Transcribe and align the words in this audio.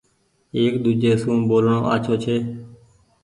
ايڪ 0.57 0.73
ۮوجهي 0.83 1.11
سون 1.21 1.37
ٻولڻو 1.49 1.77
آڇو 1.93 2.13
ڇي۔ 2.23 2.35